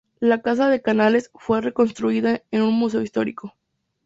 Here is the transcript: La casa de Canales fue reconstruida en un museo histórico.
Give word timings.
La 0.19 0.41
casa 0.41 0.67
de 0.67 0.81
Canales 0.81 1.29
fue 1.35 1.61
reconstruida 1.61 2.41
en 2.49 2.63
un 2.63 2.73
museo 2.73 3.03
histórico. 3.03 3.53